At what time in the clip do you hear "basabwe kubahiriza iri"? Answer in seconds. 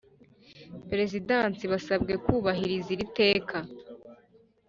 1.71-3.05